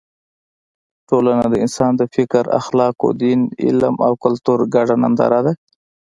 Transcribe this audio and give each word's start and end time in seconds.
ټولنه 1.09 1.45
د 1.49 1.53
انسان 1.65 1.91
د 1.97 2.03
فکر، 2.15 2.43
اخلاقو، 2.59 3.07
دین، 3.21 3.39
علم 3.65 3.95
او 4.05 4.13
کلتور 4.23 4.59
ګډه 4.75 4.95
ننداره 5.03 5.39
ده. 5.45 5.53